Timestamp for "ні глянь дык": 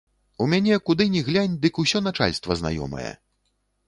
1.15-1.73